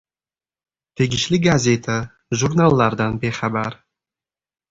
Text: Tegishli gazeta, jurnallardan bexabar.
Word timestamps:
Tegishli 1.01 1.39
gazeta, 1.43 1.99
jurnallardan 2.43 3.19
bexabar. 3.27 3.77